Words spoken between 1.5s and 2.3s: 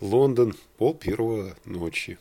ночи.